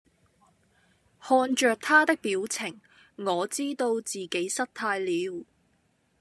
[1.19, 2.81] 看著他的表情，
[3.17, 5.45] 我知道自己失態了！